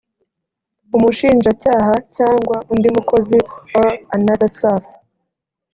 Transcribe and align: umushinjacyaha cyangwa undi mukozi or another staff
umushinjacyaha 0.95 1.93
cyangwa 2.17 2.57
undi 2.73 2.87
mukozi 2.95 3.37
or 3.79 3.89
another 4.15 4.49
staff 4.55 4.83